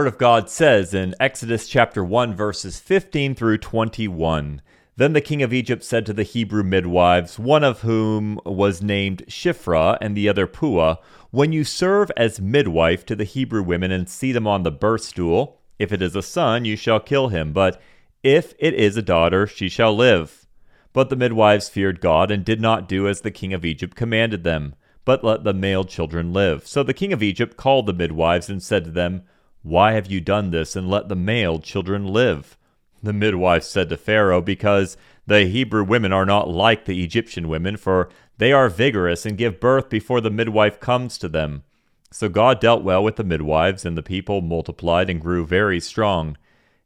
[0.00, 4.62] Word of God says in Exodus chapter 1, verses 15 through 21
[4.96, 9.24] Then the king of Egypt said to the Hebrew midwives, one of whom was named
[9.28, 10.96] Shiphrah and the other Puah,
[11.30, 15.02] When you serve as midwife to the Hebrew women and see them on the birth
[15.02, 17.78] stool, if it is a son, you shall kill him, but
[18.22, 20.46] if it is a daughter, she shall live.
[20.94, 24.44] But the midwives feared God and did not do as the king of Egypt commanded
[24.44, 26.66] them, but let the male children live.
[26.66, 29.24] So the king of Egypt called the midwives and said to them,
[29.62, 32.56] why have you done this and let the male children live?
[33.02, 34.96] The midwife said to Pharaoh, Because
[35.26, 39.60] the Hebrew women are not like the Egyptian women, for they are vigorous and give
[39.60, 41.62] birth before the midwife comes to them.
[42.10, 46.36] So God dealt well with the midwives, and the people multiplied and grew very strong.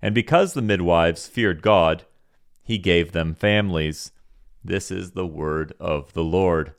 [0.03, 2.05] And because the midwives feared God,
[2.63, 4.13] he gave them families.
[4.65, 6.75] This is the word of the Lord.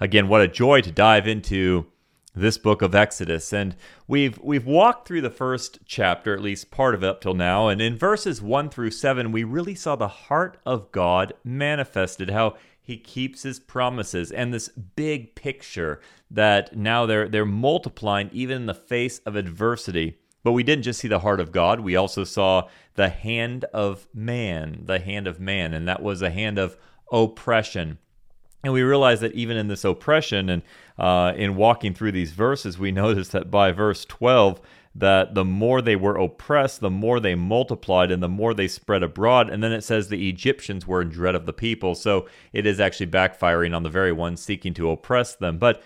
[0.00, 1.86] Again, what a joy to dive into
[2.34, 3.52] this book of Exodus.
[3.52, 7.34] And we've we've walked through the first chapter, at least part of it up till
[7.34, 12.30] now, and in verses 1 through 7 we really saw the heart of God manifested,
[12.30, 18.56] how he keeps his promises and this big picture that now they're they're multiplying even
[18.56, 20.18] in the face of adversity.
[20.44, 24.08] But we didn't just see the heart of God, we also saw the hand of
[24.12, 26.76] man, the hand of man, and that was a hand of
[27.12, 27.98] oppression.
[28.64, 30.62] And we realize that even in this oppression and
[30.98, 34.60] uh, in walking through these verses, we notice that by verse 12,
[34.94, 39.02] that the more they were oppressed, the more they multiplied and the more they spread
[39.02, 39.48] abroad.
[39.48, 41.94] And then it says the Egyptians were in dread of the people.
[41.94, 45.58] So it is actually backfiring on the very ones seeking to oppress them.
[45.58, 45.82] But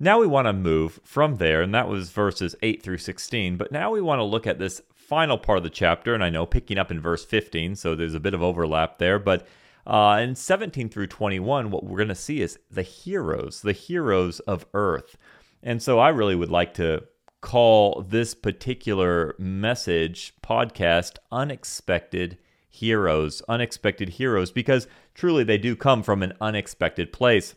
[0.00, 3.56] now we want to move from there, and that was verses 8 through 16.
[3.56, 6.30] But now we want to look at this final part of the chapter, and I
[6.30, 9.18] know picking up in verse 15, so there's a bit of overlap there.
[9.18, 9.46] But
[9.86, 14.40] uh, in 17 through 21, what we're going to see is the heroes, the heroes
[14.40, 15.16] of Earth.
[15.62, 17.04] And so I really would like to
[17.40, 22.38] call this particular message podcast Unexpected
[22.68, 23.42] Heroes.
[23.48, 27.54] Unexpected Heroes, because truly they do come from an unexpected place.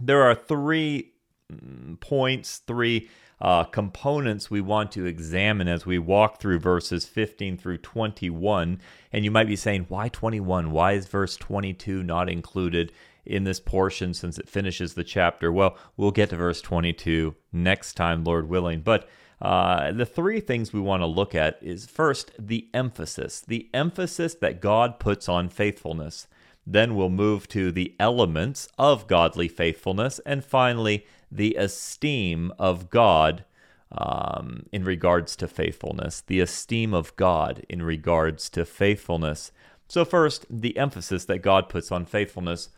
[0.00, 1.12] There are three
[1.52, 3.08] mm, points, three
[3.40, 8.80] uh, components we want to examine as we walk through verses 15 through 21.
[9.12, 10.70] And you might be saying, why 21?
[10.70, 12.92] Why is verse 22 not included
[13.24, 15.50] in this portion since it finishes the chapter?
[15.50, 18.82] Well, we'll get to verse 22 next time, Lord willing.
[18.82, 19.08] But
[19.40, 24.34] uh, the three things we want to look at is first, the emphasis, the emphasis
[24.34, 26.26] that God puts on faithfulness.
[26.66, 30.20] Then we'll move to the elements of godly faithfulness.
[30.26, 33.44] And finally, the esteem of God
[33.92, 36.20] um, in regards to faithfulness.
[36.20, 39.52] The esteem of God in regards to faithfulness.
[39.88, 42.68] So, first, the emphasis that God puts on faithfulness.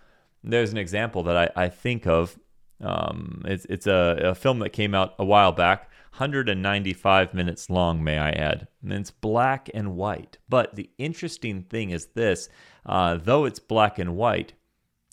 [0.42, 2.38] There's an example that I, I think of.
[2.80, 8.02] Um, it's it's a, a film that came out a while back 195 minutes long,
[8.02, 8.68] may I add.
[8.82, 10.38] And it's black and white.
[10.48, 12.48] But the interesting thing is this
[12.84, 14.52] uh, though it's black and white,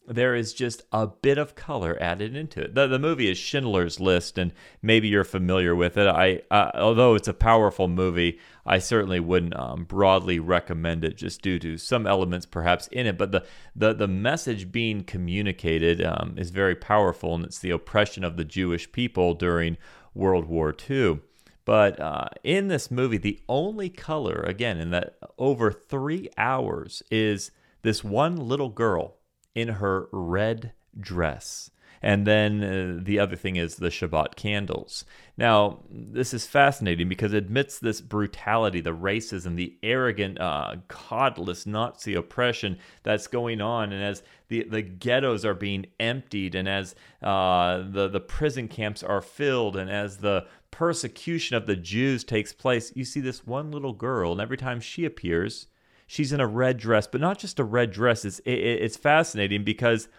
[0.10, 2.74] there is just a bit of color added into it.
[2.74, 6.08] The, the movie is Schindler's List, and maybe you're familiar with it.
[6.08, 11.44] I, uh, although it's a powerful movie, I certainly wouldn't um, broadly recommend it, just
[11.44, 13.20] due to some elements perhaps in it.
[13.20, 18.24] But the the, the message being communicated um, is very powerful, and it's the oppression
[18.24, 19.78] of the Jewish people during
[20.16, 21.20] World War II.
[21.66, 27.52] But uh, in this movie, the only color, again, in that over three hours, is
[27.84, 29.19] this one little girl
[29.60, 31.72] in her red dress.
[32.02, 35.04] And then uh, the other thing is the Shabbat candles.
[35.38, 40.78] Now, this is fascinating because admits this brutality, the racism, the arrogant, uh,
[41.10, 43.92] godless Nazi oppression that's going on.
[43.92, 49.04] And as the, the ghettos are being emptied, and as uh, the, the prison camps
[49.04, 53.72] are filled, and as the persecution of the Jews takes place, you see this one
[53.72, 55.68] little girl, and every time she appears,
[56.10, 58.26] she's in a red dress, but not just a red dress.
[58.26, 60.10] It's it, it's fascinating because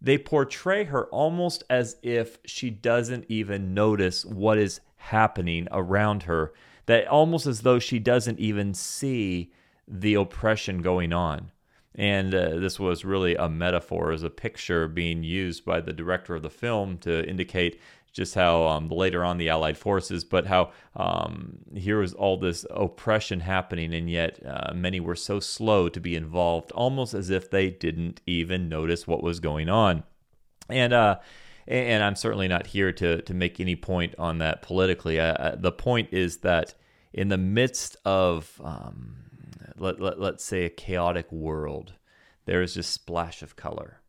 [0.00, 6.52] they portray her almost as if she doesn't even notice what is happening around her.
[6.86, 9.50] That almost as though she doesn't even see
[9.88, 11.52] the oppression going on.
[11.94, 16.34] And uh, this was really a metaphor, as a picture being used by the director
[16.34, 17.80] of the film to indicate
[18.12, 22.66] just how um, later on the Allied forces, but how um, here was all this
[22.70, 27.50] oppression happening, and yet uh, many were so slow to be involved, almost as if
[27.50, 30.02] they didn't even notice what was going on.
[30.68, 31.18] And uh,
[31.66, 35.20] and I'm certainly not here to to make any point on that politically.
[35.20, 36.74] Uh, the point is that
[37.12, 39.16] in the midst of um,
[39.76, 41.92] let, let let's say a chaotic world,
[42.46, 44.00] there is this splash of color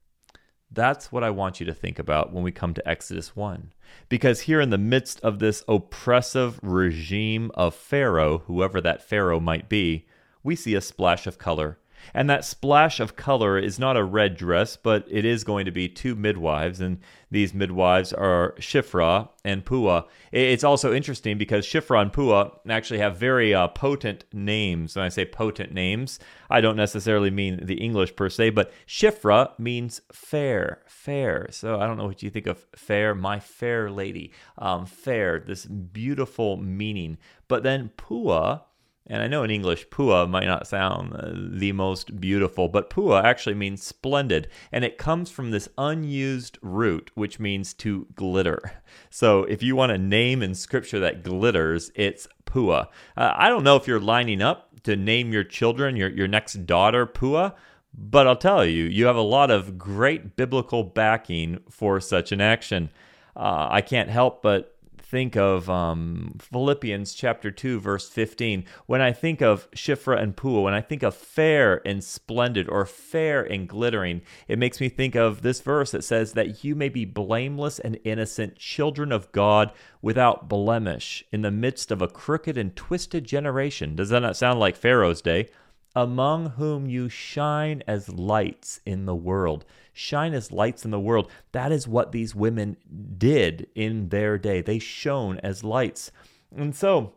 [0.72, 3.74] That's what I want you to think about when we come to Exodus 1.
[4.08, 9.68] Because here in the midst of this oppressive regime of Pharaoh, whoever that Pharaoh might
[9.68, 10.06] be,
[10.44, 11.80] we see a splash of color
[12.14, 15.72] and that splash of color is not a red dress, but it is going to
[15.72, 17.00] be two midwives, and
[17.32, 20.06] these midwives are Shifra and Pua.
[20.32, 24.96] It's also interesting because Shifra and Pua actually have very uh, potent names.
[24.96, 26.20] When I say potent names,
[26.50, 31.48] I don't necessarily mean the English per se, but Shifra means fair, fair.
[31.52, 35.66] So I don't know what you think of fair, my fair lady, um, fair, this
[35.66, 37.18] beautiful meaning.
[37.48, 38.62] But then Pua
[39.10, 43.24] and I know in English, pua might not sound uh, the most beautiful, but pua
[43.24, 44.48] actually means splendid.
[44.72, 48.84] And it comes from this unused root, which means to glitter.
[49.10, 52.88] So if you want a name in scripture that glitters, it's pua.
[53.18, 56.66] Uh, I don't know if you're lining up to name your children, your, your next
[56.68, 57.56] daughter, pua.
[57.92, 62.40] But I'll tell you, you have a lot of great biblical backing for such an
[62.40, 62.92] action.
[63.36, 64.76] Uh, I can't help but
[65.10, 70.62] think of um, Philippians chapter 2, verse 15, when I think of Shifra and Pua,
[70.64, 75.16] when I think of fair and splendid or fair and glittering, it makes me think
[75.16, 79.72] of this verse that says that you may be blameless and innocent, children of God
[80.02, 83.96] without blemish in the midst of a crooked and twisted generation.
[83.96, 85.50] Does that not sound like Pharaoh's day?
[86.00, 89.66] Among whom you shine as lights in the world.
[89.92, 91.30] Shine as lights in the world.
[91.52, 92.78] That is what these women
[93.18, 94.62] did in their day.
[94.62, 96.12] They shone as lights.
[96.56, 97.16] And so,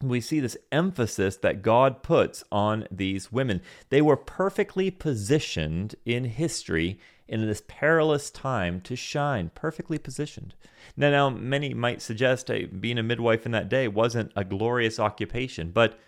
[0.00, 3.60] we see this emphasis that God puts on these women.
[3.88, 10.54] They were perfectly positioned in history in this perilous time to shine, perfectly positioned.
[10.96, 15.00] Now, now many might suggest hey, being a midwife in that day wasn't a glorious
[15.00, 15.98] occupation, but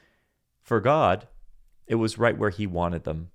[0.62, 1.26] for God,
[1.92, 3.28] it was right where He wanted them.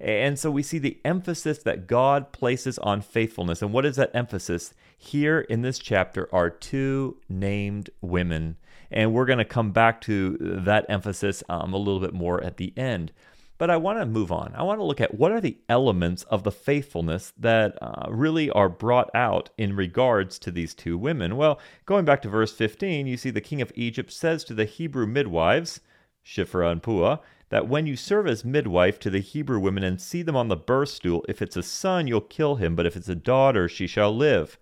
[0.00, 3.60] And so we see the emphasis that God places on faithfulness.
[3.60, 4.72] And what is that emphasis?
[4.96, 8.56] Here in this chapter are two named women.
[8.90, 12.56] And we're going to come back to that emphasis um, a little bit more at
[12.56, 13.12] the end.
[13.58, 14.54] But I want to move on.
[14.56, 18.48] I want to look at what are the elements of the faithfulness that uh, really
[18.50, 21.36] are brought out in regards to these two women.
[21.36, 24.64] Well, going back to verse 15, you see the king of Egypt says to the
[24.64, 25.80] Hebrew midwives,
[26.24, 27.18] Shiphrah and Puah,
[27.50, 30.56] that when you serve as midwife to the Hebrew women and see them on the
[30.56, 33.86] birth stool, if it's a son, you'll kill him, but if it's a daughter, she
[33.86, 34.58] shall live.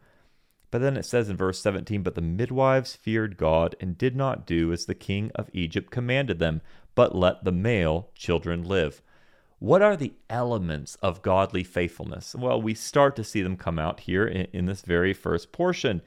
[0.71, 4.47] But then it says in verse 17, But the midwives feared God and did not
[4.47, 6.61] do as the king of Egypt commanded them,
[6.95, 9.03] but let the male children live.
[9.59, 12.35] What are the elements of godly faithfulness?
[12.35, 16.03] Well, we start to see them come out here in, in this very first portion.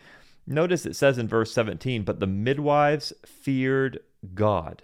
[0.46, 4.00] Notice it says in verse 17, But the midwives feared
[4.34, 4.84] God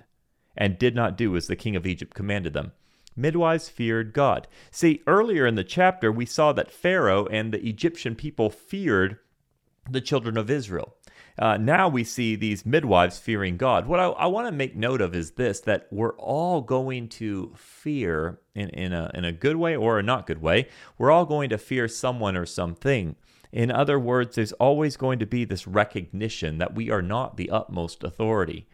[0.58, 2.72] and did not do as the king of Egypt commanded them.
[3.16, 4.48] Midwives feared God.
[4.72, 9.20] See, earlier in the chapter, we saw that Pharaoh and the Egyptian people feared
[9.90, 10.96] the children of Israel.
[11.38, 13.88] Uh, now we see these midwives fearing God.
[13.88, 17.54] What I, I want to make note of is this that we're all going to
[17.58, 20.70] fear in, in, a, in a good way or a not good way.
[20.98, 23.16] We're all going to fear someone or something.
[23.52, 27.50] In other words, there's always going to be this recognition that we are not the
[27.50, 28.68] utmost authority.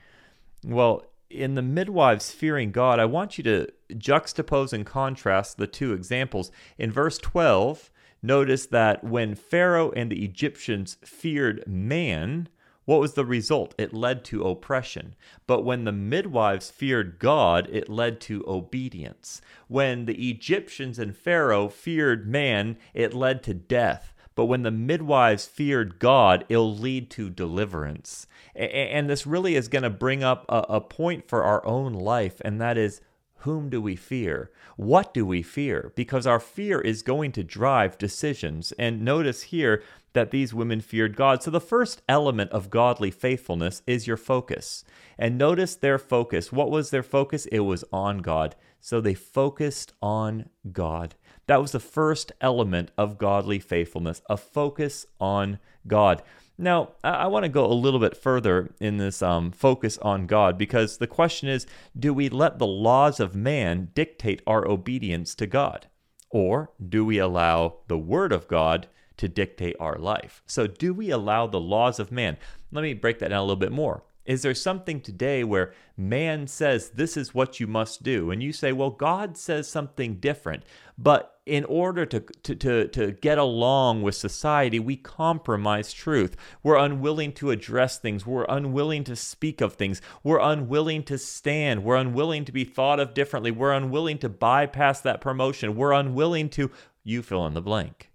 [0.64, 5.94] Well, in the midwives fearing God, I want you to juxtapose and contrast the two
[5.94, 6.52] examples.
[6.78, 7.90] In verse 12,
[8.22, 12.50] notice that when Pharaoh and the Egyptians feared man,
[12.86, 13.76] what was the result?
[13.78, 15.16] It led to oppression.
[15.46, 19.42] But when the midwives feared God, it led to obedience.
[19.68, 24.11] When the Egyptians and Pharaoh feared man, it led to death.
[24.36, 28.28] But when the midwives feared God, it'll lead to deliverance.
[28.56, 32.60] And this really is going to bring up a, point for our own life, and
[32.60, 33.02] that is
[33.42, 34.52] whom do we fear?
[34.78, 35.92] What do we fear?
[35.96, 38.72] Because our fear is going to drive decisions.
[38.74, 39.84] And notice here
[40.14, 41.42] that these women feared God.
[41.42, 44.84] So the first element of godly faithfulness is your focus.
[45.18, 46.52] And notice their focus.
[46.52, 47.48] What was their focus?
[47.48, 48.56] It was on God.
[48.80, 51.16] So they focused on God.
[51.48, 56.22] That was the first element of godly faithfulness, a focus on God.
[56.58, 60.58] Now, I, want to go a little bit further in this um, focus on God
[60.58, 61.66] because the question is
[61.98, 65.88] do we let the laws of man dictate our obedience to God?
[66.30, 70.44] Or do we allow the Word of God to dictate our life?
[70.46, 72.38] So, do we allow the laws of man?
[72.72, 74.04] Let me break that down a little bit more.
[74.26, 78.30] Is there something today where man says this is what you must do?
[78.30, 80.64] And you say, well, God says something different.
[80.98, 86.38] But in order to, to, to, to get along with society, we compromise truth.
[86.62, 88.26] We're unwilling to address things.
[88.26, 90.02] We're unwilling to speak of things.
[90.24, 91.84] We're unwilling to stand.
[91.84, 93.50] We're unwilling to be thought of differently.
[93.50, 95.76] We're unwilling to bypass that promotion.
[95.76, 96.70] We're unwilling to,
[97.04, 98.12] you fill in the blank.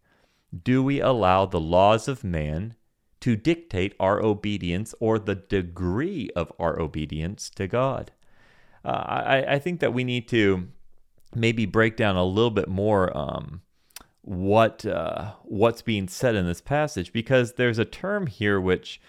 [0.62, 2.76] do we allow the laws of man
[3.26, 8.12] to dictate our obedience or the degree of our obedience to God?
[8.85, 10.68] Uh, I, I, think that we need to
[11.35, 13.62] maybe break down a little bit more um,
[14.23, 19.00] what uh, what's being said in this passage because there's a term here which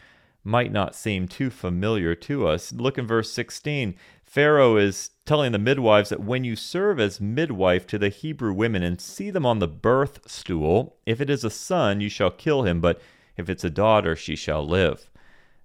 [0.43, 2.73] might not seem too familiar to us.
[2.73, 3.93] Look in verse 16.
[4.23, 8.81] Pharaoh is telling the midwives that when you serve as midwife to the Hebrew women
[8.81, 12.63] and see them on the birth stool, if it is a son, you shall kill
[12.63, 12.99] him, but
[13.37, 15.09] if it's a daughter, she shall live.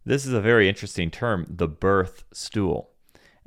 [0.04, 2.90] This is a very interesting term, the birth stool.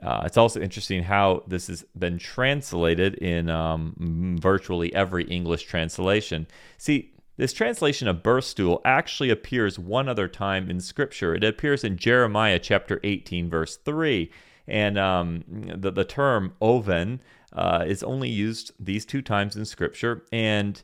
[0.02, 6.48] Uh, it's also interesting how this has been translated in um, virtually every English translation.
[6.78, 11.36] See, this translation of birth stool actually appears one other time in Scripture.
[11.36, 14.32] It appears in Jeremiah chapter 18, verse 3.
[14.68, 17.22] And um, the, the term oven
[17.54, 20.24] uh, is only used these two times in Scripture.
[20.32, 20.82] And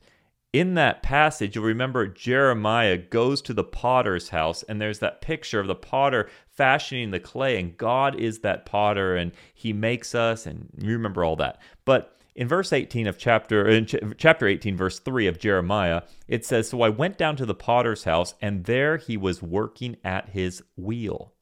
[0.54, 5.60] in that passage, you'll remember Jeremiah goes to the potter's house, and there's that picture
[5.60, 10.46] of the potter fashioning the clay, and God is that potter, and he makes us,
[10.46, 11.62] and you remember all that.
[11.86, 16.46] But in verse 18 of chapter in ch- chapter 18 verse 3 of Jeremiah it
[16.46, 20.30] says so I went down to the potter's house and there he was working at
[20.30, 21.34] his wheel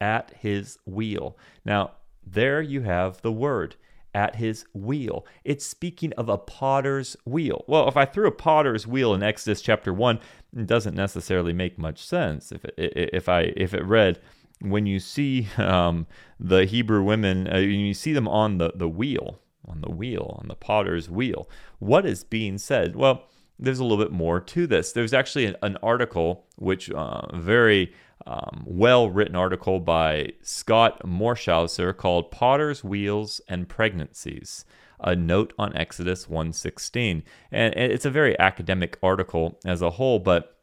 [0.00, 1.92] at his wheel now
[2.24, 3.74] there you have the word
[4.14, 8.86] at his wheel it's speaking of a potter's wheel well if I threw a potter's
[8.86, 10.20] wheel in Exodus chapter 1
[10.56, 14.20] it doesn't necessarily make much sense if it, if I if it read
[14.62, 16.06] when you see um,
[16.38, 20.48] the Hebrew women, uh, you see them on the, the wheel, on the wheel, on
[20.48, 21.48] the potter's wheel.
[21.78, 22.96] What is being said?
[22.96, 23.24] Well,
[23.58, 24.92] there's a little bit more to this.
[24.92, 27.92] There's actually an, an article, which uh, very
[28.26, 34.64] um, well written article by Scott Morschauser called "Potter's Wheels and Pregnancies."
[35.00, 40.56] A note on Exodus 1:16, and it's a very academic article as a whole, but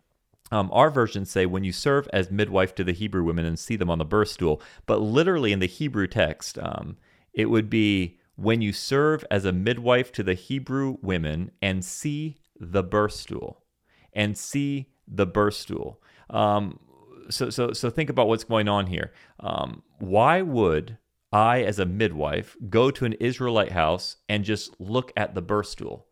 [0.52, 3.76] um, our versions say when you serve as midwife to the Hebrew women and see
[3.76, 6.98] them on the birth stool, but literally in the Hebrew text, um,
[7.34, 12.38] it would be when you serve as a midwife to the Hebrew women and see
[12.60, 13.64] the birth stool,
[14.14, 16.02] and see the birth stool.
[16.30, 16.80] Um,
[17.30, 19.12] so, so, so think about what's going on here.
[19.40, 20.98] Um, why would
[21.32, 25.68] I, as a midwife, go to an Israelite house and just look at the birth
[25.68, 26.08] stool?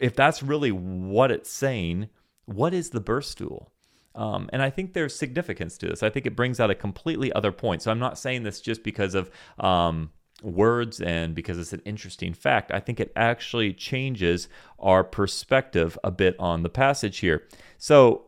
[0.00, 2.08] If that's really what it's saying,
[2.46, 3.72] what is the birth stool?
[4.14, 6.02] Um, and I think there's significance to this.
[6.02, 7.82] I think it brings out a completely other point.
[7.82, 10.10] So I'm not saying this just because of um,
[10.42, 12.70] words and because it's an interesting fact.
[12.72, 14.48] I think it actually changes
[14.78, 17.44] our perspective a bit on the passage here.
[17.78, 18.26] So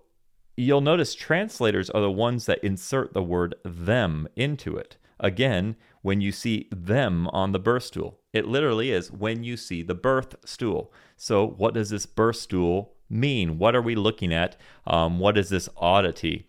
[0.57, 4.97] you'll notice translators are the ones that insert the word them into it.
[5.21, 9.83] Again, when you see them on the birth stool, it literally is when you see
[9.83, 10.93] the birth stool.
[11.17, 13.59] So, what does this birth stool mean?
[13.59, 14.57] What are we looking at?
[14.87, 16.47] Um, what is this oddity?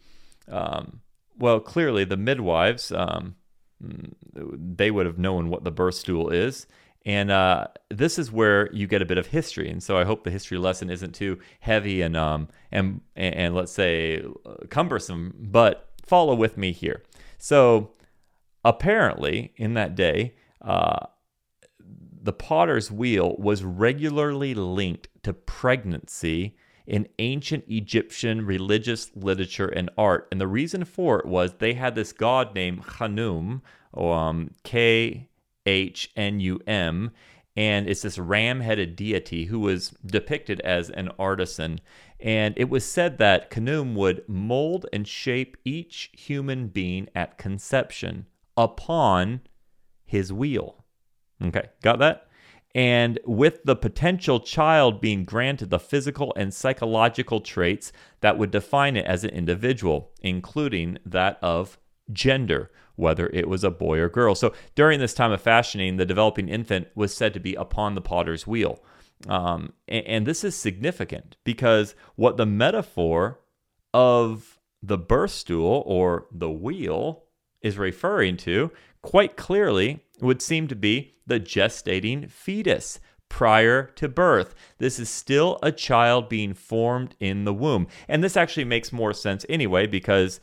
[0.50, 1.02] Um,
[1.38, 3.36] well, clearly, the midwives, um,
[3.80, 6.68] they would have known what the birth stool is.
[7.08, 10.26] And uh, this is where you get a bit of history, and so I hope
[10.26, 14.22] the history lesson isn't too heavy and um, and and let's say
[14.70, 15.34] cumbersome.
[15.40, 17.04] But follow with me here.
[17.38, 17.94] So
[18.66, 21.06] apparently, in that day, uh,
[21.80, 30.28] the potter's wheel was regularly linked to pregnancy in ancient Egyptian religious literature and art.
[30.30, 33.62] And the reason for it was they had this god named Khnum,
[33.94, 35.30] um, K
[35.68, 37.12] H N U M,
[37.56, 41.80] and it's this ram headed deity who was depicted as an artisan.
[42.20, 48.26] And it was said that Khnum would mold and shape each human being at conception
[48.56, 49.42] upon
[50.06, 50.86] his wheel.
[51.44, 52.28] Okay, got that?
[52.74, 58.96] And with the potential child being granted the physical and psychological traits that would define
[58.96, 61.80] it as an individual, including that of
[62.12, 64.36] gender, whether it was a boy or girl.
[64.36, 68.02] So during this time of fashioning, the developing infant was said to be upon the
[68.02, 68.84] potter's wheel.
[69.28, 73.40] Um, and, and this is significant because what the metaphor
[73.94, 77.24] of the birth stool or the wheel
[77.62, 83.00] is referring to quite clearly would seem to be the gestating fetus
[83.30, 84.56] prior to birth.
[84.78, 87.88] This is still a child being formed in the womb.
[88.08, 90.40] And this actually makes more sense anyway because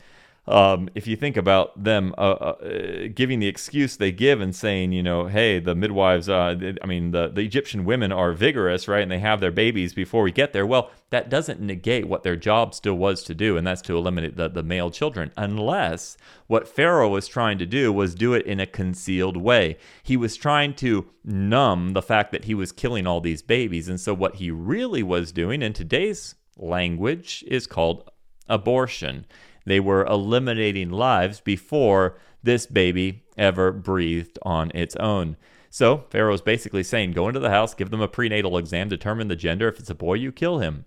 [0.46, 4.92] um, if you think about them uh, uh, giving the excuse they give and saying,
[4.92, 9.02] you know, hey, the midwives, uh, I mean, the, the Egyptian women are vigorous, right?
[9.02, 10.66] And they have their babies before we get there.
[10.66, 14.36] Well, that doesn't negate what their job still was to do, and that's to eliminate
[14.36, 18.60] the, the male children, unless what Pharaoh was trying to do was do it in
[18.60, 19.78] a concealed way.
[20.02, 23.88] He was trying to numb the fact that he was killing all these babies.
[23.88, 28.10] And so, what he really was doing in today's language is called
[28.46, 29.24] abortion.
[29.64, 35.37] They were eliminating lives before this baby ever breathed on its own.
[35.71, 39.37] So Pharaoh's basically saying, go into the house, give them a prenatal exam, determine the
[39.37, 39.68] gender.
[39.68, 40.85] If it's a boy, you kill him.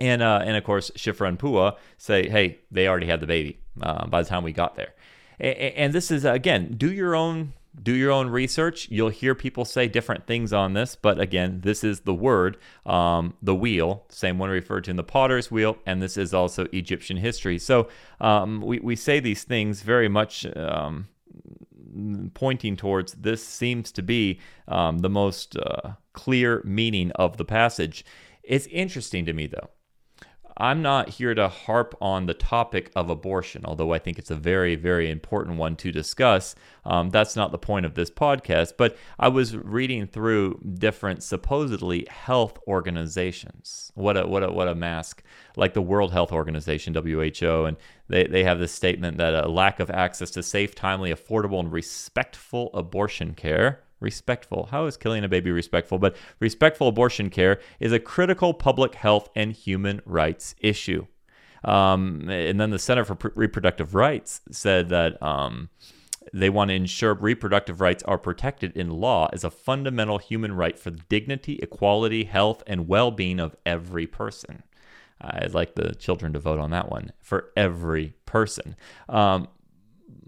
[0.00, 3.58] And uh, and of course, Shiphrah and Pua say, hey, they already had the baby
[3.82, 4.94] uh, by the time we got there.
[5.38, 8.88] And, and this is again, do your own do your own research.
[8.90, 13.34] You'll hear people say different things on this, but again, this is the word, um,
[13.42, 17.16] the wheel, same one referred to in the potter's wheel, and this is also Egyptian
[17.16, 17.58] history.
[17.58, 17.88] So
[18.20, 21.08] um, we, we say these things very much um,
[22.34, 28.04] pointing towards this seems to be um, the most uh, clear meaning of the passage.
[28.42, 29.70] It's interesting to me, though
[30.60, 34.36] I'm not here to harp on the topic of abortion, although I think it's a
[34.36, 36.54] very, very important one to discuss.
[36.84, 42.06] Um, that's not the point of this podcast, but I was reading through different supposedly
[42.10, 43.90] health organizations.
[43.94, 45.22] What a what a what a mask!
[45.56, 49.80] Like the World Health Organization (WHO), and they they have this statement that a lack
[49.80, 54.68] of access to safe, timely, affordable, and respectful abortion care respectful.
[54.70, 55.98] How is killing a baby respectful?
[55.98, 61.06] But respectful abortion care is a critical public health and human rights issue.
[61.64, 65.68] Um, and then the Center for Reproductive Rights said that um,
[66.32, 70.78] they want to ensure reproductive rights are protected in law as a fundamental human right
[70.78, 74.62] for the dignity, equality, health, and well being of every person.
[75.20, 78.74] I'd like the children to vote on that one for every person.
[79.08, 79.48] Um,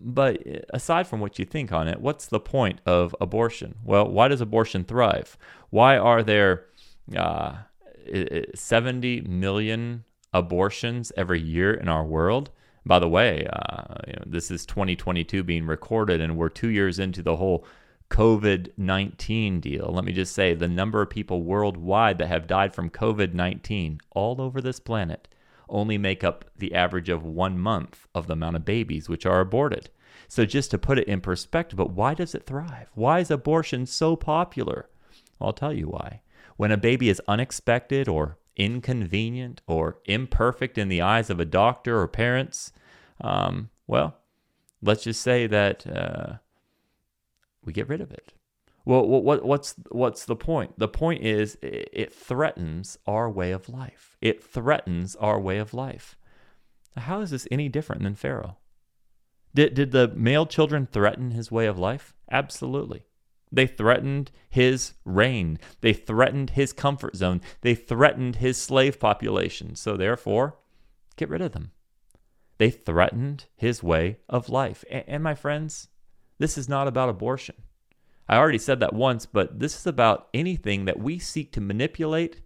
[0.02, 3.76] but aside from what you think on it, what's the point of abortion?
[3.85, 5.37] Well, why does abortion thrive?
[5.71, 6.66] Why are there
[7.16, 7.59] uh,
[8.54, 12.50] 70 million abortions every year in our world?
[12.85, 16.99] By the way, uh, you know, this is 2022 being recorded, and we're two years
[16.99, 17.64] into the whole
[18.11, 19.90] COVID 19 deal.
[19.92, 24.00] Let me just say the number of people worldwide that have died from COVID 19
[24.11, 25.29] all over this planet
[25.72, 29.40] only make up the average of one month of the amount of babies which are
[29.40, 29.90] aborted.
[30.28, 32.88] So, just to put it in perspective, but why does it thrive?
[32.94, 34.88] Why is abortion so popular?
[35.38, 36.22] Well, I'll tell you why.
[36.56, 41.98] When a baby is unexpected or inconvenient or imperfect in the eyes of a doctor
[41.98, 42.72] or parents,
[43.20, 44.18] um, well,
[44.82, 46.35] let's just say that uh,
[47.64, 48.32] we get rid of it.
[48.85, 50.79] Well, what, what's what's the point?
[50.79, 54.16] The point is it threatens our way of life.
[54.21, 56.16] It threatens our way of life.
[56.97, 58.59] How is this any different than Pharaoh?
[59.55, 62.14] Did did the male children threaten his way of life?
[62.31, 63.05] Absolutely.
[63.53, 65.59] They threatened his reign.
[65.83, 67.42] They threatened his comfort zone.
[67.61, 69.77] They threatened his slave population.
[69.77, 70.57] So therefore,
[71.16, 71.73] get rid of them.
[72.57, 74.85] They threatened his way of life.
[74.90, 75.88] And, and my friends,
[76.38, 77.57] this is not about abortion.
[78.28, 82.40] I already said that once, but this is about anything that we seek to manipulate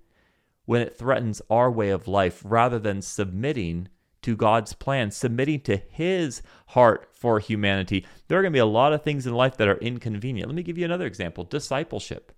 [0.65, 3.89] when it threatens our way of life rather than submitting
[4.23, 8.05] to God's plan, submitting to His heart for humanity.
[8.27, 10.49] There are going to be a lot of things in life that are inconvenient.
[10.49, 12.33] Let me give you another example discipleship.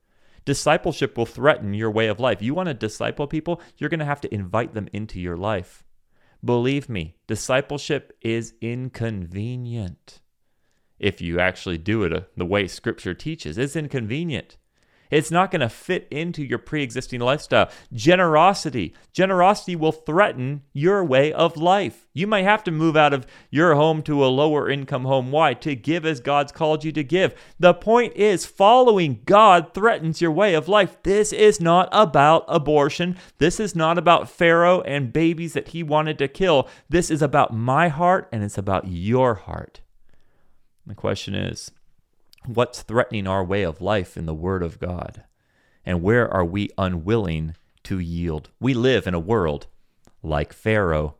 [0.44, 2.42] Discipleship will threaten your way of life.
[2.42, 5.85] You want to disciple people, you're going to have to invite them into your life.
[6.44, 10.20] Believe me, discipleship is inconvenient
[10.99, 13.59] if you actually do it uh, the way Scripture teaches.
[13.59, 14.57] It's inconvenient.
[15.11, 17.71] It's not going to fit into your pre existing lifestyle.
[17.93, 18.95] Generosity.
[19.13, 22.07] Generosity will threaten your way of life.
[22.13, 25.31] You might have to move out of your home to a lower income home.
[25.31, 25.55] Why?
[25.55, 27.35] To give as God's called you to give.
[27.59, 31.03] The point is, following God threatens your way of life.
[31.03, 33.17] This is not about abortion.
[33.39, 36.69] This is not about Pharaoh and babies that he wanted to kill.
[36.89, 39.81] This is about my heart and it's about your heart.
[40.88, 41.70] The question is
[42.46, 45.22] what's threatening our way of life in the Word of God?
[45.85, 48.48] And where are we unwilling to yield?
[48.59, 49.66] We live in a world
[50.22, 51.16] like Pharaoh.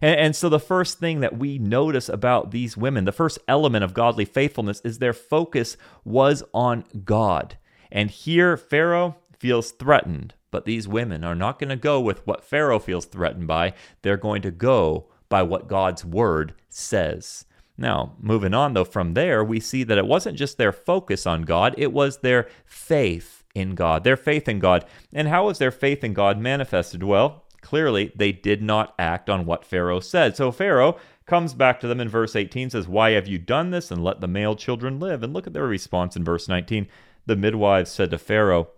[0.00, 3.82] And, and, so, the first thing that we notice about these women, the first element
[3.82, 7.58] of godly faithfulness, is their focus was on God.
[7.90, 12.44] And here, Pharaoh feels threatened, but these women are not going to go with what
[12.44, 13.74] Pharaoh feels threatened by.
[14.02, 17.44] They're going to go by what God's word says.
[17.78, 21.42] Now, moving on though, from there, we see that it wasn't just their focus on
[21.42, 24.84] God, it was their faith in God, their faith in God.
[25.12, 27.02] And how was their faith in God manifested?
[27.02, 30.36] Well, clearly they did not act on what Pharaoh said.
[30.36, 33.90] So Pharaoh comes back to them in verse 18, says, Why have you done this?
[33.90, 35.22] And let the male children live.
[35.22, 36.88] And look at their response in verse 19.
[37.26, 38.70] The midwives said to Pharaoh,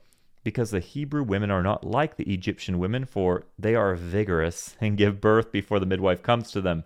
[0.45, 4.99] Because the Hebrew women are not like the Egyptian women, for they are vigorous and
[4.99, 6.85] give birth before the midwife comes to them.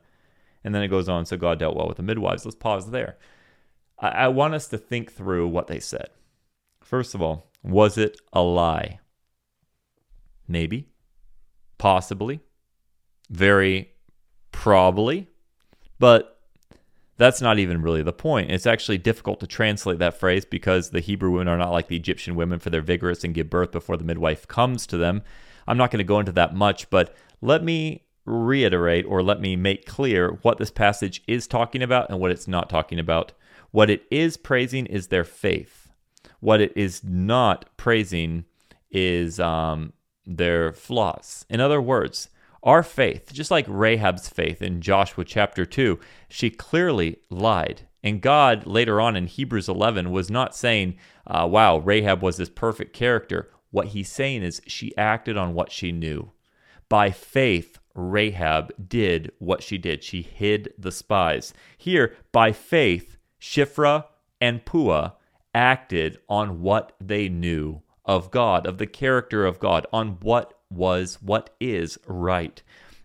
[0.64, 2.44] And then it goes on, so God dealt well with the midwives.
[2.44, 3.18] Let's pause there.
[3.98, 6.08] I, I want us to think through what they said.
[6.80, 8.98] First of all, was it a lie?
[10.48, 10.88] Maybe.
[11.78, 12.40] Possibly.
[13.30, 13.92] Very
[14.52, 15.28] probably.
[15.98, 16.34] But
[17.16, 18.50] that's not even really the point.
[18.50, 21.96] It's actually difficult to translate that phrase because the Hebrew women are not like the
[21.96, 25.22] Egyptian women, for they're vigorous and give birth before the midwife comes to them.
[25.66, 29.56] I'm not going to go into that much, but let me reiterate or let me
[29.56, 33.32] make clear what this passage is talking about and what it's not talking about.
[33.70, 35.90] What it is praising is their faith.
[36.40, 38.44] What it is not praising
[38.90, 39.92] is um,
[40.26, 41.44] their flaws.
[41.50, 42.28] In other words,
[42.62, 47.82] our faith, just like Rahab's faith in Joshua chapter 2, she clearly lied.
[48.02, 52.48] And God, later on in Hebrews 11, was not saying, uh, wow, Rahab was this
[52.48, 53.50] perfect character.
[53.70, 56.32] What he's saying is she acted on what she knew.
[56.88, 60.02] By faith, Rahab did what she did.
[60.02, 61.54] She hid the spies.
[61.78, 64.06] Here, by faith, Shiphrah
[64.40, 65.12] and Puah
[65.54, 71.18] acted on what they knew of God, of the character of God, on what was,
[71.22, 72.62] what is right.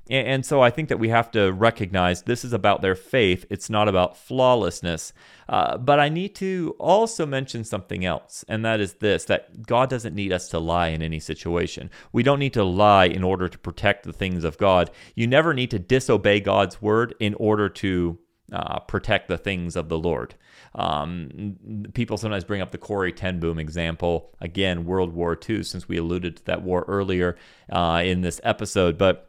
[0.10, 3.46] And, so I think that we have to recognize this is about their faith.
[3.50, 5.14] It's not about flawlessness.
[5.48, 9.90] Uh, but I need to also mention something else, and that is this that God
[9.90, 11.90] doesn't need us to lie in any situation.
[12.12, 14.92] We don't need to lie in order to protect the things of God.
[15.16, 18.20] You never need to disobey God's word in order to
[18.52, 20.36] uh, protect the things of the Lord.
[20.76, 24.36] Um, people sometimes bring up the Corrie ten Boom example.
[24.40, 27.38] Again, World War II, since we alluded to that war earlier
[27.72, 28.98] uh, in this episode.
[28.98, 29.29] But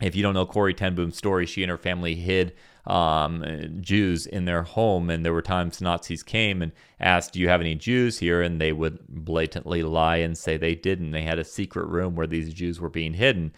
[0.00, 2.54] if you don't know Corrie ten Boom's story, she and her family hid
[2.86, 3.44] um,
[3.80, 7.60] Jews in their home, and there were times Nazis came and asked, "Do you have
[7.60, 11.10] any Jews here?" And they would blatantly lie and say they didn't.
[11.10, 13.52] They had a secret room where these Jews were being hidden.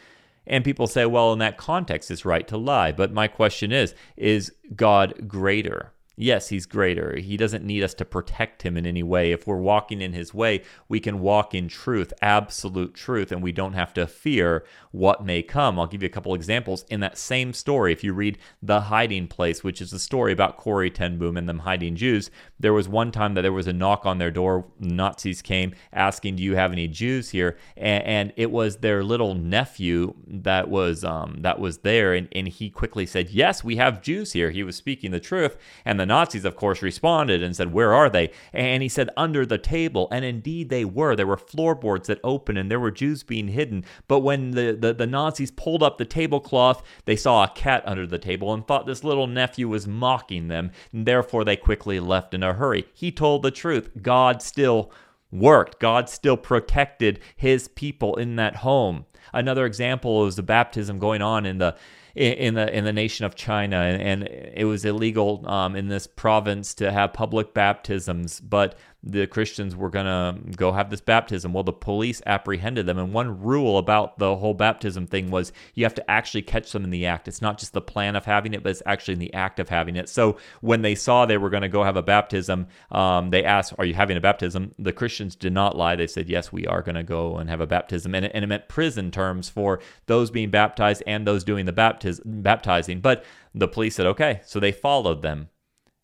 [0.47, 2.93] And people say, well, in that context, it's right to lie.
[2.93, 5.93] But my question is is God greater?
[6.17, 7.17] Yes, he's greater.
[7.17, 9.33] He doesn't need us to protect him in any way.
[9.33, 13.53] If we're walking in his way, we can walk in truth, absolute truth, and we
[13.53, 15.79] don't have to fear what may come.
[15.79, 16.85] I'll give you a couple examples.
[16.91, 20.59] In that same story, if you read The Hiding Place, which is a story about
[20.59, 23.73] Corrie ten Boom and them hiding Jews, there was one time that there was a
[23.73, 24.67] knock on their door.
[24.79, 27.57] Nazis came asking, Do you have any Jews here?
[27.77, 32.49] And, and it was their little nephew that was um, that was there, and, and
[32.49, 34.51] he quickly said, Yes, we have Jews here.
[34.51, 35.57] He was speaking the truth.
[35.85, 38.31] And the Nazis, of course, responded and said, Where are they?
[38.53, 40.09] And he said, Under the table.
[40.11, 41.17] And indeed they were.
[41.17, 43.85] There were floorboards that opened and there were Jews being hidden.
[44.07, 48.07] But when the, the, the Nazis pulled up the tablecloth, they saw a cat under
[48.07, 50.71] the table and thought this little nephew was mocking them.
[50.93, 52.87] And therefore they quickly left in hurry.
[52.93, 53.91] He told the truth.
[54.03, 54.93] God still
[55.31, 55.81] worked.
[55.81, 59.07] God still protected his people in that home.
[59.33, 61.77] Another example is the baptism going on in the
[62.15, 66.09] in, the in the nation of China, and, and it was illegal um, in this
[66.09, 71.53] province to have public baptisms, but the Christians were going to go have this baptism.
[71.53, 72.99] Well, the police apprehended them.
[72.99, 76.85] And one rule about the whole baptism thing was you have to actually catch them
[76.85, 77.27] in the act.
[77.27, 79.71] It's not just the plan of having it, but it's actually in the act of
[79.71, 80.09] having it.
[80.09, 83.75] So when they saw they were going to go have a baptism, um, they asked,
[83.79, 84.75] Are you having a baptism?
[84.79, 85.97] The Christians did not lie.
[85.97, 88.15] They said, Yes, we are going to go and have a baptism.
[88.15, 91.73] And it, and it meant prison terms for those being baptized and those doing the
[91.73, 93.01] baptiz- baptizing.
[93.01, 94.41] But the police said, Okay.
[94.45, 95.49] So they followed them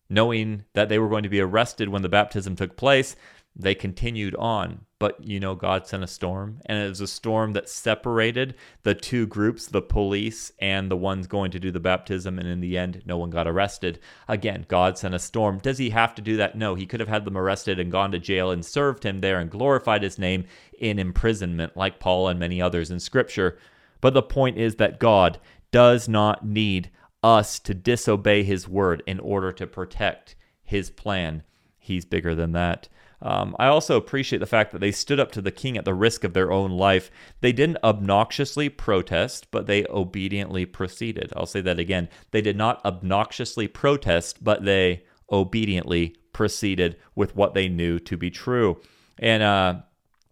[0.09, 3.15] knowing that they were going to be arrested when the baptism took place,
[3.55, 4.85] they continued on.
[4.99, 8.95] But you know, God sent a storm, and it was a storm that separated the
[8.95, 12.39] two groups, the police and the ones going to do the baptism.
[12.39, 13.99] And in the end, no one got arrested.
[14.27, 15.59] Again, God sent a storm.
[15.59, 16.55] Does he have to do that?
[16.55, 19.39] No, he could have had them arrested and gone to jail and served him there
[19.39, 20.45] and glorified his name
[20.79, 23.57] in imprisonment, like Paul and many others in Scripture.
[24.01, 25.39] But the point is that God
[25.71, 26.89] does not need
[27.23, 31.43] us to disobey his word in order to protect his plan.
[31.77, 32.89] He's bigger than that.
[33.21, 35.93] Um, I also appreciate the fact that they stood up to the king at the
[35.93, 37.09] risk of their own life.
[37.41, 41.33] They didn't obnoxiously protest, but they obediently proceeded.
[41.35, 42.09] I'll say that again.
[42.31, 48.29] They did not obnoxiously protest, but they obediently proceeded with what they knew to be
[48.29, 48.79] true.
[49.17, 49.81] And uh,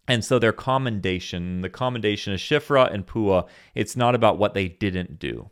[0.08, 4.68] and so their commendation, the commendation of Shifra and Puah, it's not about what they
[4.68, 5.50] didn't do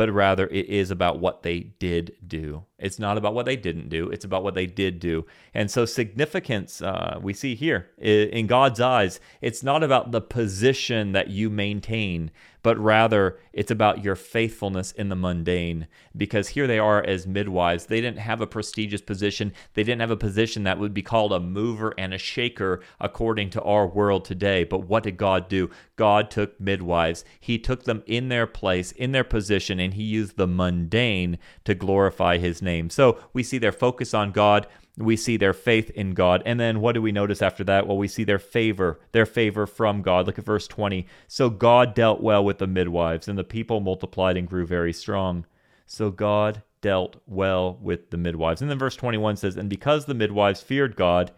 [0.00, 2.64] but rather it is about what they did do.
[2.80, 5.26] It's not about what they didn't do, it's about what they did do.
[5.54, 11.12] And so, significance uh, we see here in God's eyes, it's not about the position
[11.12, 12.30] that you maintain,
[12.62, 15.86] but rather it's about your faithfulness in the mundane.
[16.16, 17.86] Because here they are as midwives.
[17.86, 21.32] They didn't have a prestigious position, they didn't have a position that would be called
[21.32, 24.64] a mover and a shaker according to our world today.
[24.64, 25.70] But what did God do?
[25.96, 30.36] God took midwives, He took them in their place, in their position, and He used
[30.36, 32.69] the mundane to glorify His name.
[32.90, 34.66] So we see their focus on God
[35.00, 36.42] we see their faith in God.
[36.44, 37.86] And then what do we notice after that?
[37.86, 40.26] Well, we see their favor, their favor from God.
[40.26, 41.06] Look at verse 20.
[41.28, 45.46] So God dealt well with the midwives, and the people multiplied and grew very strong.
[45.86, 48.60] So God dealt well with the midwives.
[48.60, 51.32] And then verse 21 says, And because the midwives feared God,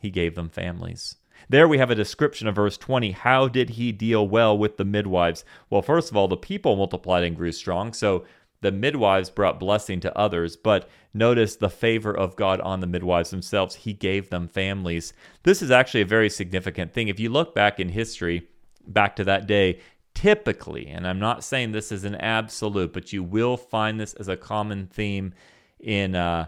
[0.00, 1.16] he gave them families.
[1.48, 3.12] There we have a description of verse 20.
[3.12, 5.44] How did he deal well with the midwives?
[5.70, 7.92] Well, first of all, the people multiplied and grew strong.
[7.92, 8.24] So
[8.60, 13.30] the midwives brought blessing to others, but notice the favor of God on the midwives
[13.30, 13.76] themselves.
[13.76, 15.12] He gave them families.
[15.44, 17.08] This is actually a very significant thing.
[17.08, 18.48] If you look back in history,
[18.86, 19.80] back to that day,
[20.14, 24.28] typically, and I'm not saying this is an absolute, but you will find this as
[24.28, 25.34] a common theme
[25.80, 26.14] in.
[26.14, 26.46] Uh,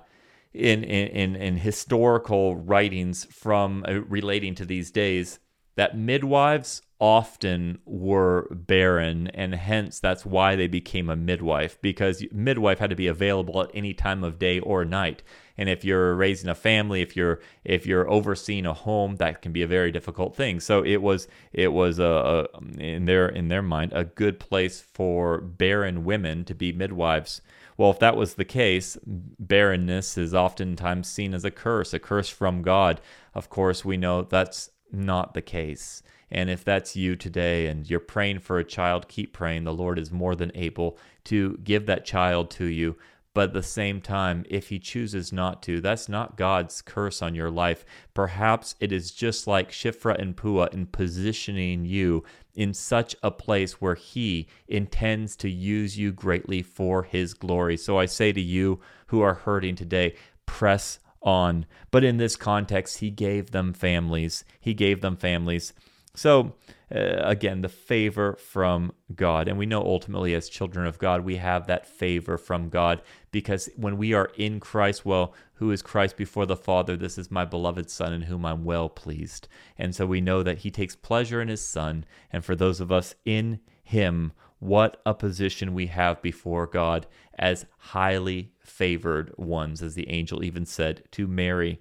[0.52, 5.38] in, in, in historical writings from uh, relating to these days
[5.76, 12.78] that midwives often were barren and hence that's why they became a midwife because midwife
[12.78, 15.22] had to be available at any time of day or night.
[15.56, 19.50] And if you're raising a family if you're if you're overseeing a home that can
[19.50, 20.60] be a very difficult thing.
[20.60, 24.82] So it was it was a, a in their in their mind a good place
[24.82, 27.40] for barren women to be midwives.
[27.78, 32.28] Well if that was the case barrenness is oftentimes seen as a curse a curse
[32.28, 33.00] from god.
[33.34, 36.02] Of course we know that's not the case.
[36.30, 39.64] And if that's you today and you're praying for a child, keep praying.
[39.64, 42.96] The Lord is more than able to give that child to you.
[43.32, 47.34] But at the same time, if he chooses not to, that's not God's curse on
[47.34, 47.84] your life.
[48.12, 52.24] Perhaps it is just like Shifra and Pua in positioning you
[52.54, 57.76] in such a place where he intends to use you greatly for his glory.
[57.76, 61.66] So I say to you who are hurting today, press on.
[61.90, 64.44] But in this context, he gave them families.
[64.60, 65.72] He gave them families.
[66.14, 66.54] So,
[66.92, 69.46] uh, again, the favor from God.
[69.46, 73.68] And we know ultimately, as children of God, we have that favor from God because
[73.76, 76.96] when we are in Christ, well, who is Christ before the Father?
[76.96, 79.46] This is my beloved Son in whom I'm well pleased.
[79.78, 82.04] And so we know that he takes pleasure in his Son.
[82.32, 87.06] And for those of us in him, what a position we have before God
[87.40, 91.80] as highly favored ones, as the angel even said to Mary.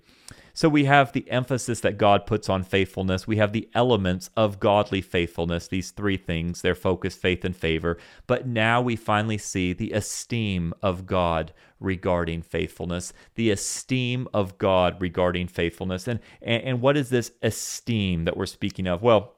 [0.54, 3.28] So we have the emphasis that God puts on faithfulness.
[3.28, 7.98] We have the elements of godly faithfulness, these three things their focus, faith, and favor.
[8.28, 15.00] But now we finally see the esteem of God regarding faithfulness, the esteem of God
[15.00, 16.08] regarding faithfulness.
[16.08, 19.02] And, and, and what is this esteem that we're speaking of?
[19.02, 19.36] Well,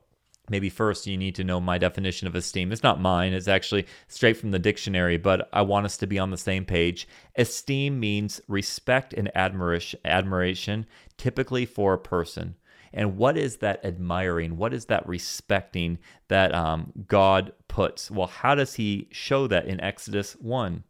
[0.52, 2.72] maybe first you need to know my definition of esteem.
[2.72, 6.20] It's not mine, it's actually straight from the dictionary, but I want us to be
[6.20, 7.08] on the same page.
[7.36, 10.86] Esteem means respect and admiration,
[11.18, 12.56] typically for a person.
[12.94, 14.58] And what is that admiring?
[14.58, 18.12] What is that respecting that um, God puts?
[18.12, 20.84] Well, how does He show that in Exodus 1?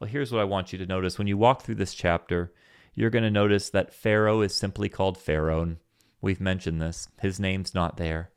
[0.00, 1.16] Well, here's what I want you to notice.
[1.16, 2.52] When you walk through this chapter,
[2.94, 5.76] you're going to notice that Pharaoh is simply called Pharaoh.
[6.20, 7.08] We've mentioned this.
[7.20, 8.30] His name's not there.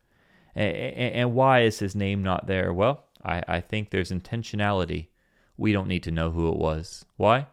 [0.55, 2.73] And why is his name not there?
[2.73, 5.07] Well, I, I think there's intentionality.
[5.57, 7.05] We don't need to know who it was.
[7.17, 7.47] Why?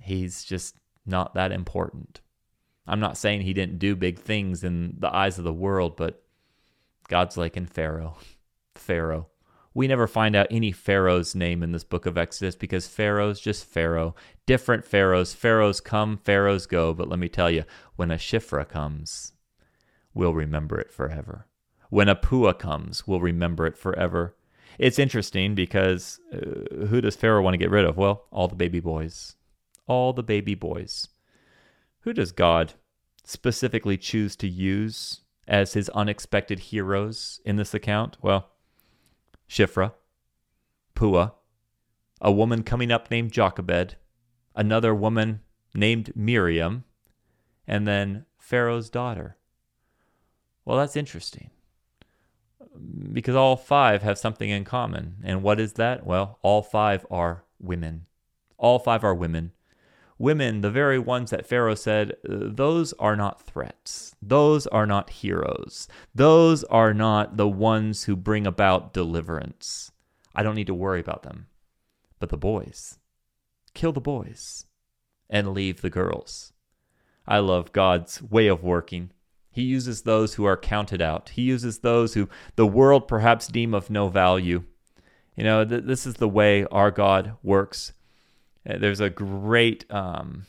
[0.00, 2.20] He's just not that important.
[2.86, 6.22] I'm not saying he didn't do big things in the eyes of the world, but
[7.08, 8.16] God's like in Pharaoh.
[8.74, 9.28] Pharaoh.
[9.74, 13.64] We never find out any Pharaoh's name in this book of Exodus because Pharaoh's just
[13.64, 14.14] Pharaoh.
[14.46, 15.34] Different Pharaohs.
[15.34, 16.94] Pharaohs come, Pharaohs go.
[16.94, 17.64] But let me tell you,
[17.96, 19.32] when a Shifra comes,
[20.14, 21.46] we'll remember it forever.
[21.90, 24.36] When a Pua comes, we'll remember it forever.
[24.78, 27.96] It's interesting because uh, who does Pharaoh want to get rid of?
[27.96, 29.36] Well, all the baby boys.
[29.86, 31.08] All the baby boys.
[32.00, 32.74] Who does God
[33.24, 38.18] specifically choose to use as his unexpected heroes in this account?
[38.20, 38.50] Well,
[39.48, 39.94] Shifra,
[40.94, 41.32] Pua,
[42.20, 43.96] a woman coming up named Jochebed,
[44.54, 45.40] another woman
[45.74, 46.84] named Miriam,
[47.66, 49.38] and then Pharaoh's daughter.
[50.66, 51.50] Well, that's interesting
[53.18, 55.16] because all five have something in common.
[55.24, 56.06] And what is that?
[56.06, 58.06] Well, all five are women.
[58.58, 59.50] All five are women.
[60.18, 64.14] Women, the very ones that Pharaoh said, those are not threats.
[64.22, 65.88] Those are not heroes.
[66.14, 69.90] Those are not the ones who bring about deliverance.
[70.32, 71.48] I don't need to worry about them.
[72.20, 73.00] But the boys,
[73.74, 74.64] kill the boys
[75.28, 76.52] and leave the girls.
[77.26, 79.10] I love God's way of working.
[79.58, 81.30] He uses those who are counted out.
[81.30, 84.62] He uses those who the world perhaps deem of no value.
[85.34, 87.92] You know, th- this is the way our God works.
[88.64, 90.46] Uh, there's a great um,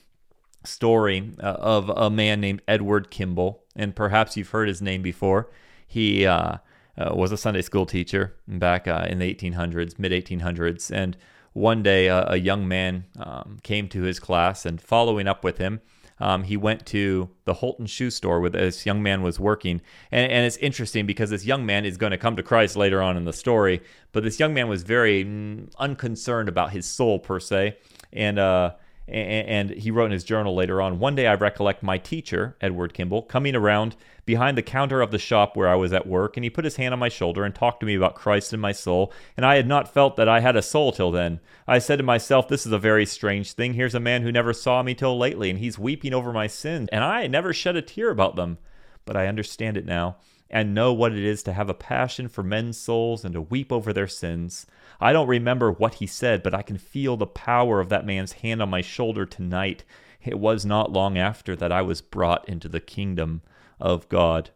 [0.63, 5.49] story uh, of a man named Edward Kimball, and perhaps you've heard his name before.
[5.87, 6.57] He uh,
[6.95, 11.17] uh was a Sunday school teacher back uh, in the 1800s, mid 1800s, and
[11.53, 15.81] one day a young man um, came to his class, and following up with him,
[16.19, 19.81] um, he went to the Holton shoe store where this young man was working.
[20.11, 23.01] And, and it's interesting because this young man is going to come to Christ later
[23.01, 27.19] on in the story, but this young man was very mm, unconcerned about his soul
[27.19, 27.77] per se.
[28.11, 28.73] And, uh,
[29.09, 32.93] and he wrote in his journal later on one day I recollect my teacher, Edward
[32.93, 33.95] Kimball, coming around
[34.25, 36.75] behind the counter of the shop where I was at work, and he put his
[36.75, 39.55] hand on my shoulder and talked to me about Christ and my soul, and I
[39.55, 41.39] had not felt that I had a soul till then.
[41.67, 43.73] I said to myself, This is a very strange thing.
[43.73, 46.89] Here's a man who never saw me till lately, and he's weeping over my sins,
[46.91, 48.59] and I never shed a tear about them.
[49.05, 50.17] But I understand it now
[50.49, 53.71] and know what it is to have a passion for men's souls and to weep
[53.71, 54.65] over their sins.
[54.99, 58.33] I don't remember what he said, but I can feel the power of that man's
[58.33, 59.83] hand on my shoulder tonight.
[60.21, 63.41] It was not long after that I was brought into the kingdom
[63.79, 64.49] of God.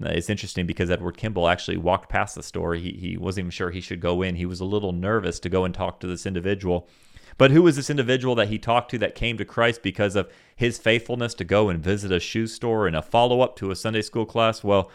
[0.00, 2.74] It's interesting because Edward Kimball actually walked past the store.
[2.74, 4.36] He, he wasn't even sure he should go in.
[4.36, 6.88] He was a little nervous to go and talk to this individual.
[7.36, 10.30] But who was this individual that he talked to that came to Christ because of
[10.56, 13.76] his faithfulness to go and visit a shoe store and a follow up to a
[13.76, 14.64] Sunday school class?
[14.64, 14.90] Well,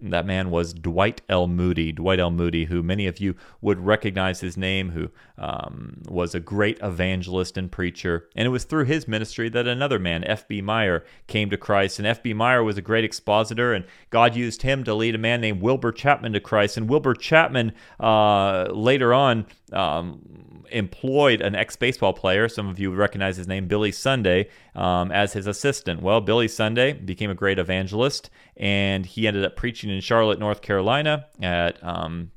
[0.00, 1.48] that man was Dwight L.
[1.48, 1.90] Moody.
[1.92, 2.30] Dwight L.
[2.30, 7.56] Moody, who many of you would recognize his name, who um, was a great evangelist
[7.56, 8.28] and preacher.
[8.36, 10.62] And it was through his ministry that another man, F.B.
[10.62, 11.98] Meyer, came to Christ.
[11.98, 12.32] And F.B.
[12.32, 15.92] Meyer was a great expositor, and God used him to lead a man named Wilbur
[15.92, 16.76] Chapman to Christ.
[16.76, 22.48] And Wilbur Chapman uh, later on um, employed an ex baseball player.
[22.48, 26.02] Some of you recognize his name, Billy Sunday, um, as his assistant.
[26.02, 30.62] Well, Billy Sunday became a great evangelist, and he ended up preaching in Charlotte, North
[30.62, 31.82] Carolina at.
[31.84, 32.32] Um,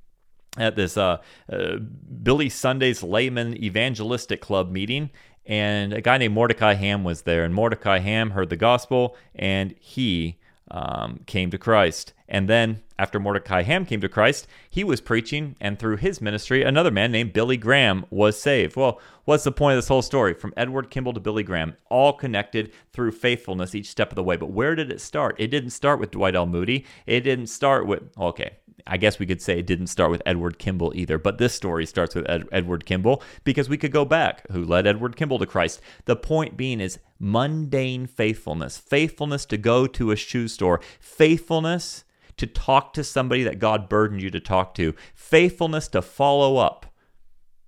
[0.58, 1.18] at this uh,
[1.50, 5.10] uh, Billy Sunday's Layman Evangelistic Club meeting,
[5.46, 7.46] and a guy named Mordecai Ham was there.
[7.46, 10.41] And Mordecai Ham heard the gospel, and he
[10.72, 12.14] um, came to Christ.
[12.28, 16.64] And then, after Mordecai Ham came to Christ, he was preaching, and through his ministry,
[16.64, 18.78] another man named Billy Graham was saved.
[18.78, 20.34] Well, what's the point of this whole story?
[20.34, 24.38] From Edward Kimball to Billy Graham, all connected through faithfulness each step of the way.
[24.38, 25.36] But where did it start?
[25.40, 26.46] It didn't start with Dwight L.
[26.46, 26.86] Moody.
[27.06, 30.60] It didn't start with, okay, I guess we could say it didn't start with Edward
[30.60, 34.46] Kimball either, but this story starts with Ed- Edward Kimball because we could go back.
[34.52, 35.82] Who led Edward Kimball to Christ?
[36.06, 42.04] The point being is mundane faithfulness, faithfulness to go to a shoe store, faithfulness
[42.38, 46.86] to talk to somebody that God burdened you to talk to, faithfulness to follow up.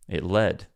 [0.08, 0.68] It led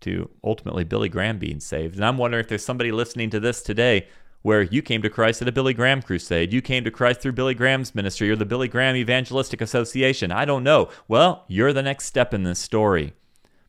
[0.00, 1.96] to ultimately Billy Graham being saved.
[1.96, 4.06] And I'm wondering if there's somebody listening to this today
[4.44, 6.52] where you came to Christ at a Billy Graham crusade.
[6.52, 10.30] You came to Christ through Billy Graham's ministry or the Billy Graham Evangelistic Association.
[10.30, 10.90] I don't know.
[11.08, 13.14] Well, you're the next step in this story.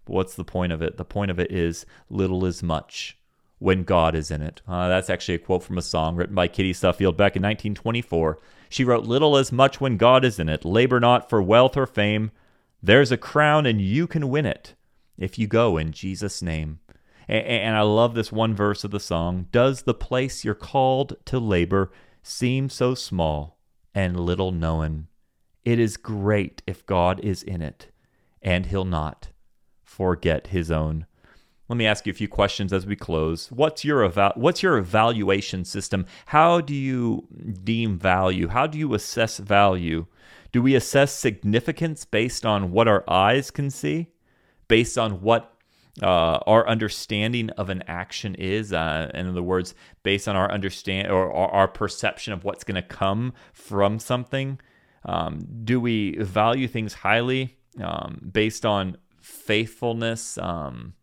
[0.03, 0.97] But what's the point of it?
[0.97, 3.17] The point of it is little is much
[3.59, 4.61] when God is in it.
[4.67, 8.38] Uh, that's actually a quote from a song written by Kitty Suffield back in 1924.
[8.67, 10.65] She wrote, Little as much when God is in it.
[10.65, 12.31] Labor not for wealth or fame.
[12.83, 14.75] There's a crown and you can win it
[15.17, 16.79] if you go in Jesus' name.
[17.27, 21.39] And I love this one verse of the song Does the place you're called to
[21.39, 23.57] labor seem so small
[23.93, 25.07] and little known?
[25.63, 27.91] It is great if God is in it,
[28.41, 29.29] and He'll not
[29.83, 31.07] forget His own.
[31.67, 33.51] Let me ask you a few questions as we close.
[33.51, 36.05] What's your eval- what's your evaluation system?
[36.27, 37.27] How do you
[37.63, 38.49] deem value?
[38.49, 40.05] How do you assess value?
[40.51, 44.09] Do we assess significance based on what our eyes can see?
[44.67, 45.54] Based on what
[46.01, 48.73] uh, our understanding of an action is.
[48.73, 52.75] Uh, in other words, based on our understand or, or our perception of what's going
[52.75, 54.60] to come from something.
[55.05, 60.93] Um, do we value things highly um, based on faithfulness um,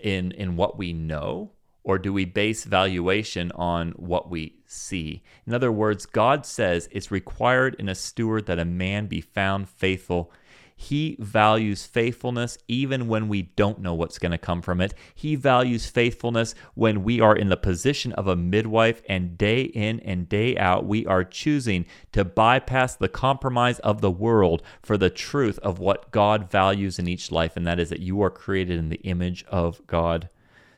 [0.00, 1.52] in in what we know,
[1.84, 5.22] or do we base valuation on what we see?
[5.46, 9.68] In other words, God says it's required in a steward that a man be found
[9.68, 10.32] faithful
[10.80, 14.94] he values faithfulness even when we don't know what's going to come from it.
[15.12, 19.98] He values faithfulness when we are in the position of a midwife and day in
[20.00, 25.10] and day out we are choosing to bypass the compromise of the world for the
[25.10, 28.78] truth of what God values in each life, and that is that you are created
[28.78, 30.28] in the image of God.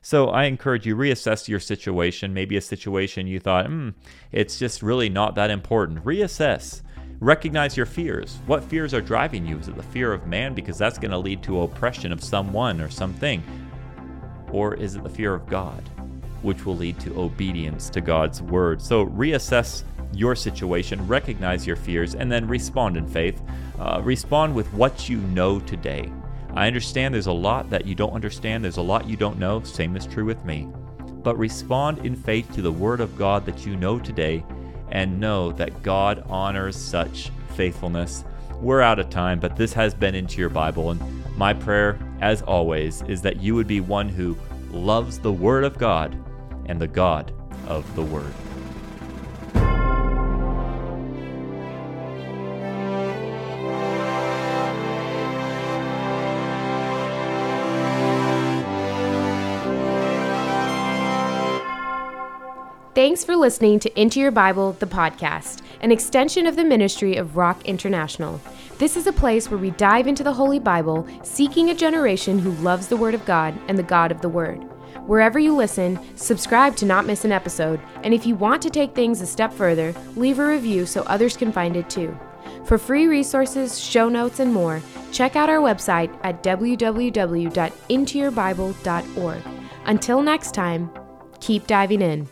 [0.01, 2.33] So I encourage you reassess your situation.
[2.33, 3.91] Maybe a situation you thought, hmm,
[4.33, 6.07] it's just really not that important.
[6.07, 6.81] Reassess.
[7.21, 8.39] Recognize your fears.
[8.47, 9.59] What fears are driving you?
[9.59, 10.55] Is it the fear of man?
[10.55, 13.43] Because that's going to lead to oppression of someone or something.
[14.51, 15.87] Or is it the fear of God,
[16.41, 18.81] which will lead to obedience to God's word?
[18.81, 23.43] So reassess your situation, recognize your fears, and then respond in faith.
[23.79, 26.11] Uh, respond with what you know today.
[26.55, 29.63] I understand there's a lot that you don't understand, there's a lot you don't know.
[29.63, 30.69] Same is true with me.
[31.23, 34.43] But respond in faith to the Word of God that you know today
[34.91, 38.25] and know that God honors such faithfulness.
[38.61, 40.91] We're out of time, but this has been into your Bible.
[40.91, 41.01] And
[41.37, 44.37] my prayer, as always, is that you would be one who
[44.71, 46.17] loves the Word of God
[46.67, 47.33] and the God
[47.67, 48.33] of the Word.
[63.21, 67.37] Thanks for listening to Into Your Bible, the podcast, an extension of the ministry of
[67.37, 68.41] Rock International.
[68.79, 72.53] This is a place where we dive into the Holy Bible, seeking a generation who
[72.63, 74.65] loves the Word of God and the God of the Word.
[75.05, 78.95] Wherever you listen, subscribe to not miss an episode, and if you want to take
[78.95, 82.19] things a step further, leave a review so others can find it too.
[82.65, 84.81] For free resources, show notes, and more,
[85.13, 89.43] check out our website at www.intoyourbible.org.
[89.85, 90.91] Until next time,
[91.39, 92.27] keep diving in.